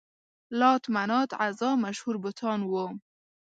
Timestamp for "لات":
0.59-0.83